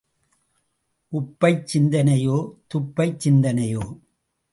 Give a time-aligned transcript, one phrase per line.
[1.11, 2.37] உப்பைச் சிந்தினையோ,
[2.67, 3.83] துப்பைச் சிந்தினையோ?